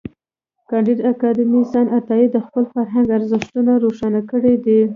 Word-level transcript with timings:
کانديد 0.69 0.99
اکاډميسن 1.11 1.85
عطايي 1.97 2.27
د 2.31 2.37
خپل 2.45 2.63
فرهنګ 2.73 3.07
ارزښتونه 3.17 3.71
روښانه 3.83 4.21
کړي 4.31 4.55
دي. 4.65 4.81